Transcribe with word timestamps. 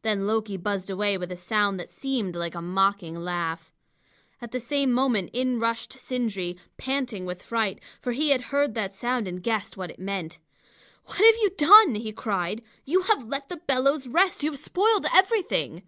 Then 0.00 0.26
Loki 0.26 0.56
buzzed 0.56 0.88
away 0.88 1.18
with 1.18 1.30
a 1.30 1.36
sound 1.36 1.78
that 1.78 1.90
seemed 1.90 2.34
like 2.34 2.54
a 2.54 2.62
mocking 2.62 3.16
laugh. 3.16 3.70
At 4.40 4.50
the 4.50 4.60
same 4.60 4.90
moment 4.90 5.28
in 5.34 5.60
rushed 5.60 5.92
Sindri, 5.92 6.56
panting 6.78 7.26
with 7.26 7.42
fright, 7.42 7.78
for 8.00 8.12
he 8.12 8.30
had 8.30 8.40
heard 8.48 8.72
that 8.76 8.94
sound 8.96 9.28
and 9.28 9.42
guessed 9.42 9.76
what 9.76 9.90
it 9.90 9.98
meant. 9.98 10.38
"What 11.04 11.18
have 11.18 11.36
you 11.42 11.50
done?" 11.58 11.96
he 11.96 12.12
cried. 12.12 12.62
"You 12.86 13.02
have 13.02 13.28
let 13.28 13.50
the 13.50 13.58
bellows 13.58 14.06
rest! 14.06 14.42
You 14.42 14.52
have 14.52 14.58
spoiled 14.58 15.04
everything!" 15.12 15.82